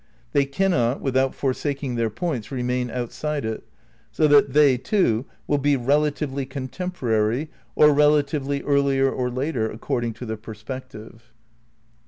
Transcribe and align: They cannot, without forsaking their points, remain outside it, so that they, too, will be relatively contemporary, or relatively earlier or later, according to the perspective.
They 0.31 0.45
cannot, 0.45 0.99
without 0.99 1.35
forsaking 1.35 1.93
their 1.93 2.09
points, 2.09 2.51
remain 2.51 2.89
outside 2.89 3.45
it, 3.45 3.63
so 4.11 4.27
that 4.29 4.53
they, 4.53 4.75
too, 4.75 5.27
will 5.45 5.59
be 5.59 5.75
relatively 5.77 6.43
contemporary, 6.43 7.51
or 7.75 7.93
relatively 7.93 8.63
earlier 8.63 9.11
or 9.11 9.29
later, 9.29 9.69
according 9.69 10.13
to 10.13 10.25
the 10.25 10.37
perspective. 10.37 11.31